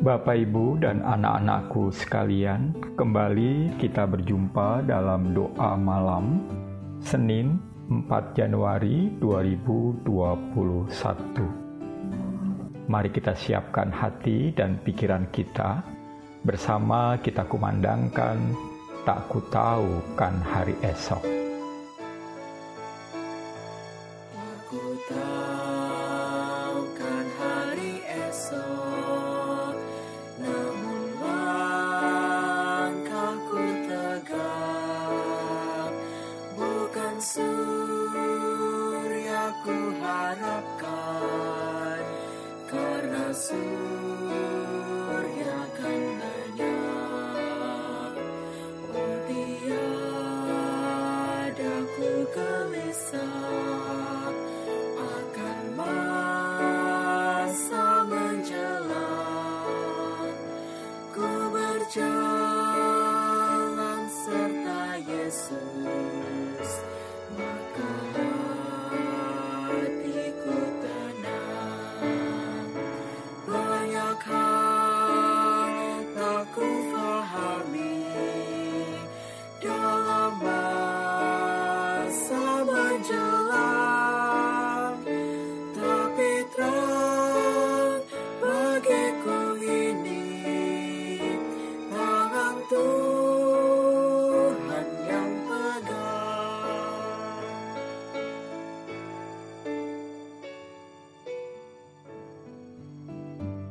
[0.00, 6.40] Bapak, Ibu, dan anak-anakku sekalian, kembali kita berjumpa dalam doa malam
[7.04, 10.08] Senin 4 Januari 2021.
[12.88, 15.84] Mari kita siapkan hati dan pikiran kita
[16.48, 18.40] bersama kita kumandangkan
[19.04, 21.39] tak ku tahu kan hari esok.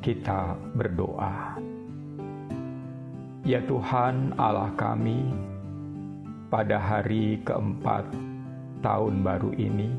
[0.09, 1.53] Kita berdoa.
[3.45, 5.21] Ya Tuhan Allah kami,
[6.49, 8.09] pada hari keempat
[8.81, 9.93] tahun baru ini,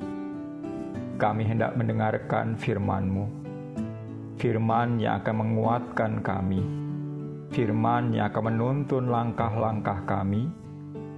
[1.15, 3.23] kami hendak mendengarkan firman-Mu.
[4.35, 6.59] Firman yang akan menguatkan kami,
[7.55, 10.51] firman yang akan menuntun langkah-langkah kami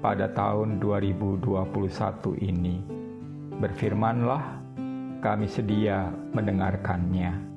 [0.05, 1.49] pada tahun 2021
[2.45, 2.85] ini.
[3.57, 4.45] Berfirmanlah,
[5.25, 7.52] kami sedia mendengarkannya.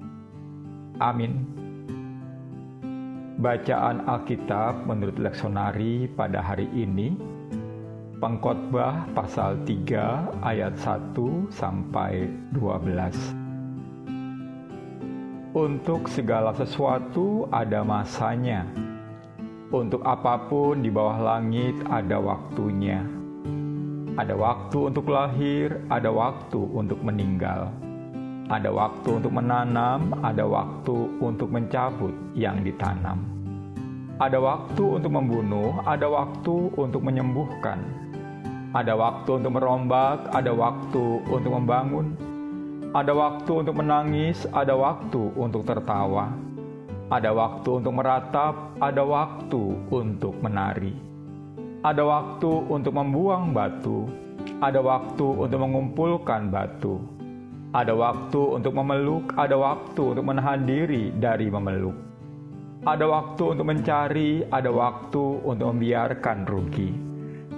[1.00, 1.44] Amin.
[3.36, 7.20] Bacaan Alkitab menurut leksonari pada hari ini
[8.16, 13.12] Pengkhotbah pasal 3 ayat 1 sampai 12.
[15.52, 18.64] Untuk segala sesuatu ada masanya.
[19.68, 23.04] Untuk apa pun di bawah langit ada waktunya.
[24.16, 27.85] Ada waktu untuk lahir, ada waktu untuk meninggal.
[28.46, 33.26] Ada waktu untuk menanam, ada waktu untuk mencabut yang ditanam.
[34.22, 37.82] Ada waktu untuk membunuh, ada waktu untuk menyembuhkan.
[38.70, 42.14] Ada waktu untuk merombak, ada waktu untuk membangun.
[42.94, 46.30] Ada waktu untuk menangis, ada waktu untuk tertawa.
[47.10, 50.94] Ada waktu untuk meratap, ada waktu untuk menari.
[51.82, 54.06] Ada waktu untuk membuang batu,
[54.62, 57.15] ada waktu untuk mengumpulkan batu.
[57.76, 61.92] Ada waktu untuk memeluk, ada waktu untuk menahan diri dari memeluk.
[62.88, 66.96] Ada waktu untuk mencari, ada waktu untuk membiarkan rugi.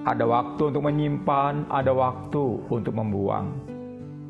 [0.09, 3.61] Ada waktu untuk menyimpan, ada waktu untuk membuang.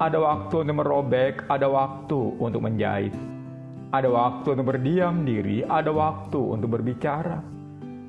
[0.04, 3.16] Ada waktu untuk merobek, ada waktu untuk menjahit.
[3.96, 7.40] Ada waktu untuk berdiam diri, ada waktu untuk berbicara.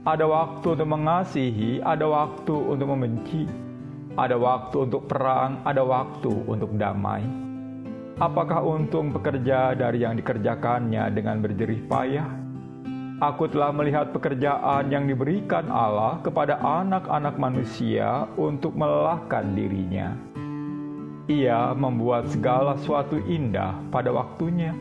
[0.03, 3.47] Ada waktu untuk mengasihi, ada waktu untuk membenci.
[4.19, 7.48] Ada waktu untuk perang, ada waktu untuk damai.
[8.19, 12.27] Apakah untung pekerja dari yang dikerjakannya dengan berjerih payah?
[13.23, 20.19] Aku telah melihat pekerjaan yang diberikan Allah kepada anak-anak manusia untuk melelahkan dirinya.
[21.31, 24.75] Ia membuat segala sesuatu indah pada waktunya.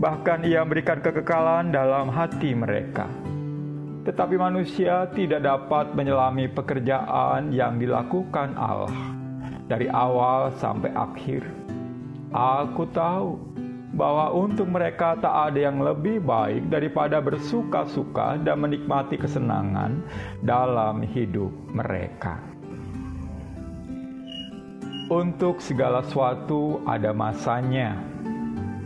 [0.00, 3.12] Bahkan ia memberikan kekekalan dalam hati mereka.
[4.08, 9.12] Tetapi manusia tidak dapat menyelami pekerjaan yang dilakukan Allah
[9.68, 11.63] dari awal sampai akhir.
[12.34, 13.38] Aku tahu
[13.94, 20.02] bahwa untuk mereka tak ada yang lebih baik daripada bersuka-suka dan menikmati kesenangan
[20.42, 22.42] dalam hidup mereka.
[25.06, 28.02] Untuk segala sesuatu ada masanya.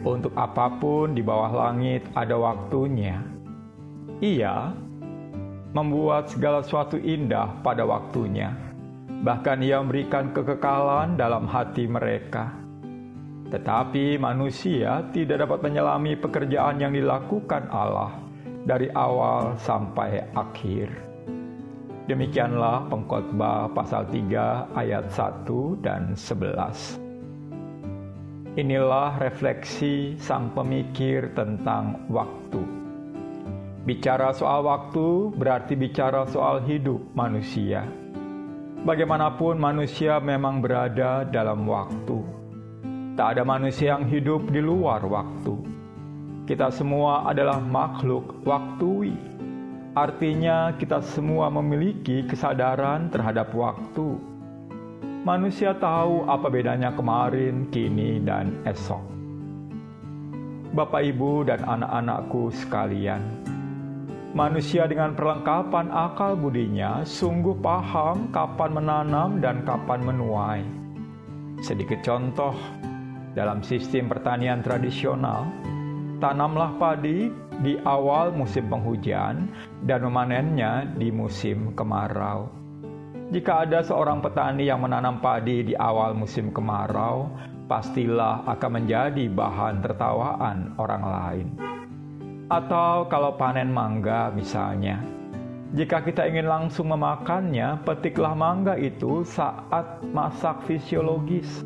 [0.05, 3.25] Untuk apa pun di bawah langit ada waktunya.
[4.21, 4.77] Ia
[5.73, 8.53] membuat segala sesuatu indah pada waktunya.
[9.25, 12.68] Bahkan ia memberikan kekekalan dalam hati mereka.
[13.49, 18.13] Tetapi manusia tidak dapat menyelami pekerjaan yang dilakukan Allah
[18.69, 20.93] dari awal sampai akhir.
[22.09, 27.09] Demikianlah pengkhotbah pasal 3 ayat 1 dan 11.
[28.57, 32.65] Inilah refleksi sang pemikir tentang waktu.
[33.89, 37.85] Bicara soal waktu berarti bicara soal hidup manusia.
[38.85, 42.21] Bagaimanapun, manusia memang berada dalam waktu.
[43.19, 45.59] Tak ada manusia yang hidup di luar waktu.
[46.47, 49.11] Kita semua adalah makhluk waktui.
[49.99, 54.23] Artinya, kita semua memiliki kesadaran terhadap waktu.
[55.27, 59.03] Manusia tahu apa bedanya kemarin, kini, dan esok.
[60.79, 63.19] Bapak, ibu, dan anak-anakku sekalian,
[64.31, 70.63] manusia dengan perlengkapan akal budinya sungguh paham kapan menanam dan kapan menuai.
[71.59, 72.55] Sedikit contoh,
[73.37, 75.49] dalam sistem pertanian tradisional,
[76.23, 77.29] tanamlah padi
[77.59, 79.51] di awal musim penghujan
[79.85, 82.49] dan memanennya di musim kemarau.
[83.29, 87.29] Jika ada seorang petani yang menanam padi di awal musim kemarau,
[87.69, 91.49] pastilah akan menjadi bahan tertawaan orang lain.
[92.49, 95.05] Atau kalau panen mangga misalnya,
[95.77, 101.61] jika kita ingin langsung memakannya, petiklah mangga itu saat masak fisiologis.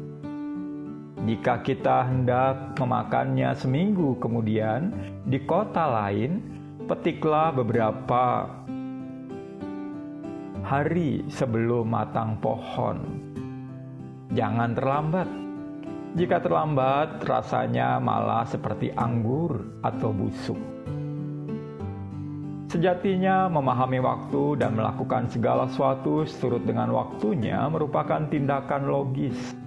[1.22, 4.90] Jika kita hendak memakannya seminggu kemudian
[5.22, 6.42] di kota lain,
[6.90, 8.50] petiklah beberapa
[10.66, 13.22] hari sebelum matang pohon.
[14.34, 15.28] Jangan terlambat.
[16.18, 20.58] Jika terlambat, rasanya malah seperti anggur atau busuk.
[22.66, 29.61] Sejatinya, memahami waktu dan melakukan segala sesuatu seturut dengan waktunya merupakan tindakan logis.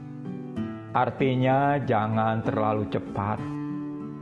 [0.96, 3.36] Artinya, jangan terlalu cepat,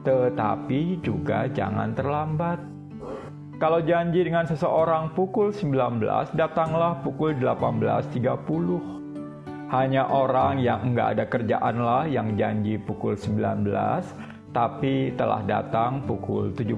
[0.02, 2.58] tetapi juga jangan terlambat.
[3.62, 9.70] Kalau janji dengan seseorang pukul 19, datanglah pukul 18.30.
[9.70, 13.70] Hanya orang yang enggak ada kerjaanlah yang janji pukul 19,
[14.50, 16.74] tapi telah datang pukul 17.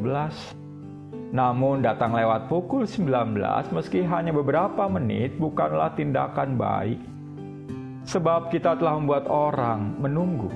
[1.31, 7.14] Namun datang lewat pukul 19 meski hanya beberapa menit bukanlah tindakan baik.
[8.06, 10.54] Sebab kita telah membuat orang menunggu.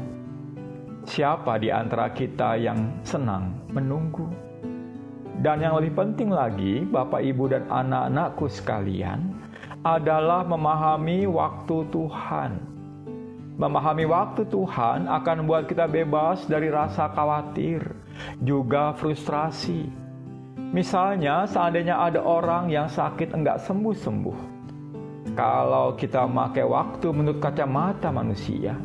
[1.10, 4.30] Siapa di antara kita yang senang menunggu?
[5.40, 9.34] Dan yang lebih penting lagi, Bapak, Ibu, dan anak-anakku sekalian,
[9.82, 12.52] adalah memahami waktu Tuhan.
[13.58, 17.82] Memahami waktu Tuhan akan membuat kita bebas dari rasa khawatir,
[18.44, 20.10] juga frustrasi
[20.70, 24.38] Misalnya, seandainya ada orang yang sakit enggak sembuh-sembuh.
[25.40, 28.76] Kalau kita memakai waktu menurut kacamata manusia,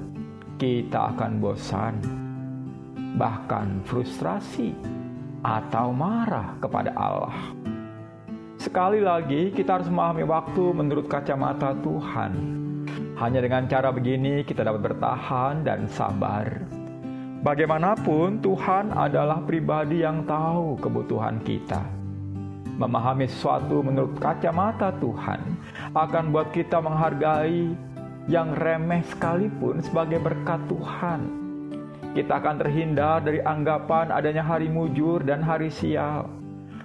[0.55, 1.99] kita akan bosan,
[3.19, 4.71] bahkan frustrasi,
[5.43, 7.35] atau marah kepada Allah.
[8.55, 12.33] Sekali lagi, kita harus memahami waktu menurut kacamata Tuhan.
[13.19, 16.47] Hanya dengan cara begini, kita dapat bertahan dan sabar
[17.43, 22.04] Bagaimanapun, Tuhan adalah pribadi yang tahu kebutuhan kita.
[22.75, 25.41] Memahami sesuatu menurut kacamata Tuhan
[25.94, 27.71] akan buat kita menghargai
[28.26, 31.21] yang remeh sekalipun sebagai berkat Tuhan.
[32.15, 36.31] Kita akan terhindar dari anggapan adanya hari mujur dan hari sial,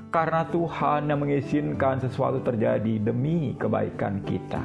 [0.10, 4.62] karena Tuhan yang mengizinkan sesuatu terjadi demi kebaikan kita.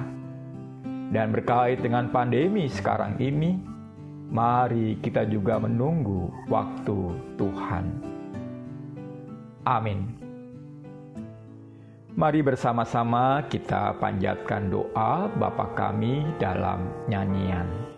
[1.12, 3.60] Dan berkait dengan pandemi sekarang ini,
[4.32, 6.98] mari kita juga menunggu waktu
[7.36, 7.84] Tuhan.
[9.68, 10.23] Amin.
[12.14, 17.93] Mari bersama-sama kita panjatkan doa Bapa kami dalam nyanyian.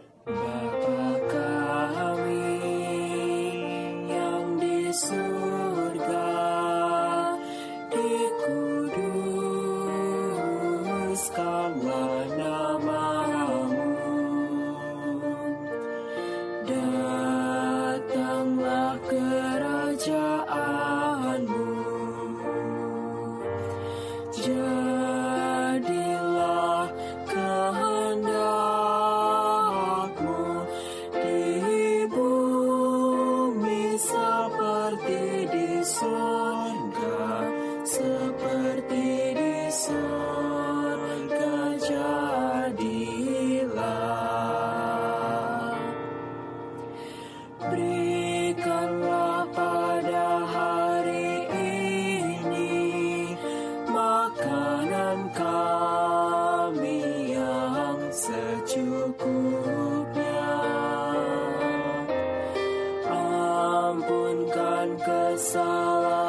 [64.56, 66.25] Dan jangan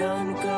[0.00, 0.49] 两个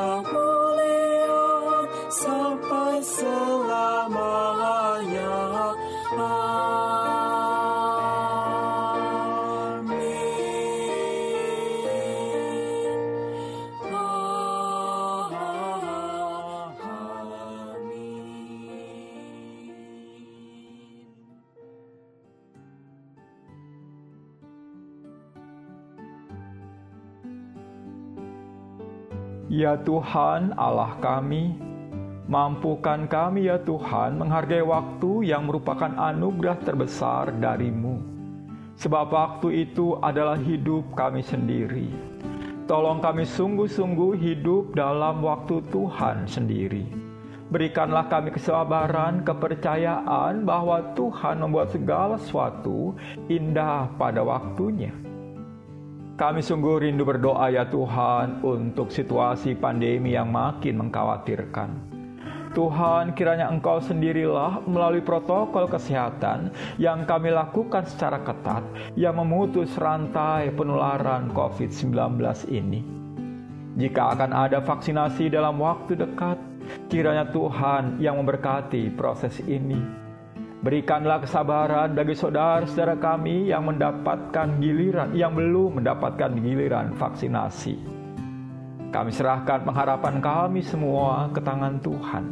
[29.52, 31.52] Ya Tuhan, Allah kami,
[32.24, 38.00] mampukan kami ya Tuhan menghargai waktu yang merupakan anugerah terbesar darimu.
[38.80, 41.92] Sebab waktu itu adalah hidup kami sendiri.
[42.64, 46.88] Tolong kami sungguh-sungguh hidup dalam waktu Tuhan sendiri.
[47.52, 52.96] Berikanlah kami kesabaran, kepercayaan bahwa Tuhan membuat segala sesuatu
[53.28, 55.11] indah pada waktunya.
[56.22, 61.74] Kami sungguh rindu berdoa ya Tuhan untuk situasi pandemi yang makin mengkhawatirkan.
[62.54, 68.62] Tuhan, kiranya Engkau sendirilah melalui protokol kesehatan yang kami lakukan secara ketat
[68.94, 71.90] yang memutus rantai penularan COVID-19
[72.54, 72.86] ini.
[73.82, 76.38] Jika akan ada vaksinasi dalam waktu dekat,
[76.86, 80.01] kiranya Tuhan yang memberkati proses ini
[80.62, 87.74] Berikanlah kesabaran bagi saudara-saudara kami yang mendapatkan giliran, yang belum mendapatkan giliran vaksinasi.
[88.94, 92.24] Kami serahkan pengharapan kami semua ke tangan Tuhan.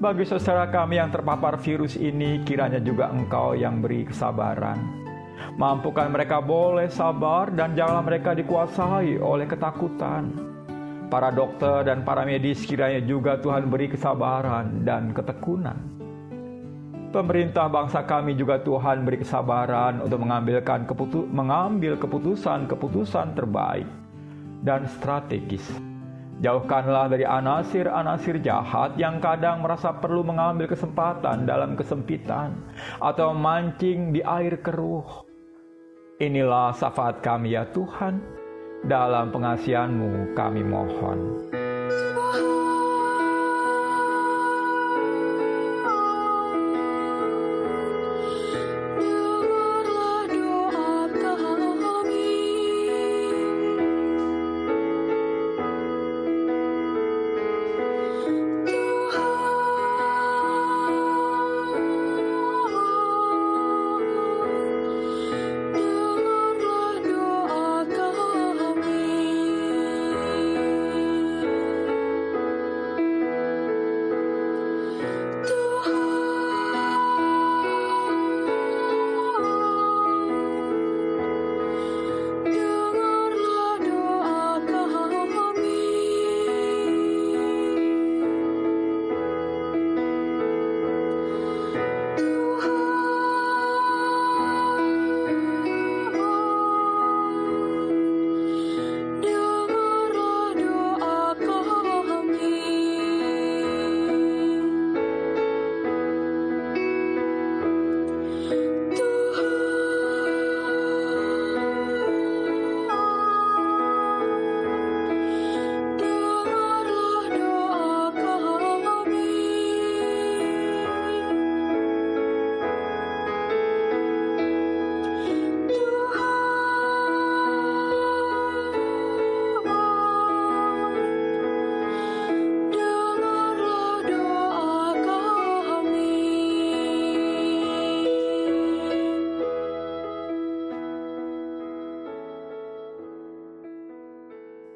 [0.00, 4.80] Bagi saudara kami yang terpapar virus ini, kiranya juga Engkau yang beri kesabaran.
[5.60, 10.32] Mampukan mereka boleh sabar dan janganlah mereka dikuasai oleh ketakutan.
[11.12, 15.99] Para dokter dan para medis kiranya juga Tuhan beri kesabaran dan ketekunan
[17.10, 23.90] Pemerintah bangsa kami juga Tuhan beri kesabaran untuk mengambilkan keputu mengambil keputusan-keputusan terbaik
[24.62, 25.66] dan strategis.
[26.38, 32.54] Jauhkanlah dari anasir-anasir jahat yang kadang merasa perlu mengambil kesempatan dalam kesempitan
[33.02, 35.26] atau mancing di air keruh.
[36.22, 38.22] Inilah syafaat kami ya Tuhan,
[38.86, 41.59] dalam pengasihanmu kami mohon.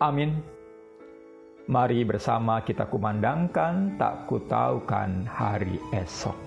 [0.04, 0.36] Amin.
[1.64, 6.43] Mari bersama kita kumandangkan tak kutaukan hari esok.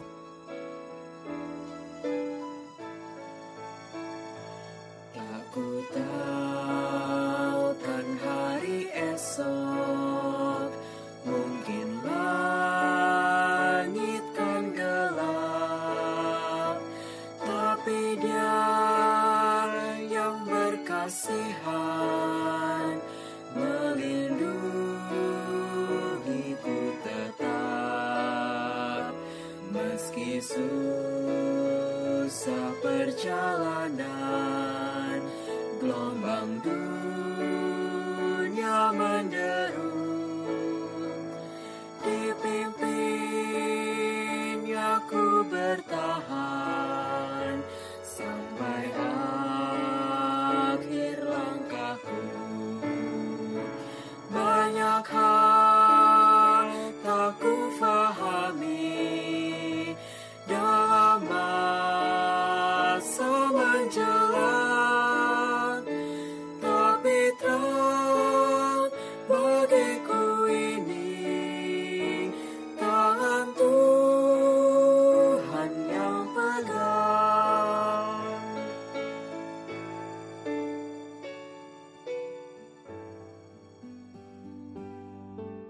[33.28, 34.37] Perjalanan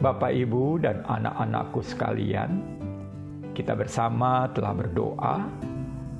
[0.07, 2.63] Bapak, Ibu, dan anak-anakku sekalian,
[3.51, 5.43] kita bersama telah berdoa.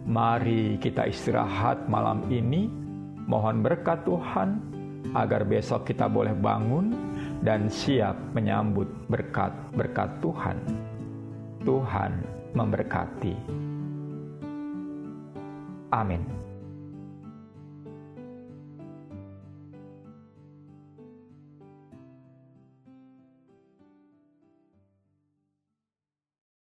[0.03, 2.67] Mari kita istirahat malam ini.
[3.31, 4.59] Mohon berkat Tuhan
[5.15, 6.91] agar besok kita boleh bangun
[7.47, 10.57] dan siap menyambut berkat-berkat Tuhan.
[11.63, 12.11] Tuhan
[12.59, 13.35] memberkati.
[15.95, 16.46] Amin.